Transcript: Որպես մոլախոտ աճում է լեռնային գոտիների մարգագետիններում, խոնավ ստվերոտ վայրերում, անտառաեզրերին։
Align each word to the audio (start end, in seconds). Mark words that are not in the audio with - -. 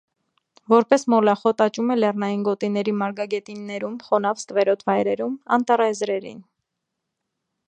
Որպես 0.73 1.03
մոլախոտ 1.13 1.61
աճում 1.65 1.91
է 1.95 1.97
լեռնային 1.99 2.41
գոտիների 2.49 2.95
մարգագետիններում, 3.03 4.01
խոնավ 4.09 4.43
ստվերոտ 4.45 4.85
վայրերում, 4.91 5.41
անտառաեզրերին։ 5.59 6.45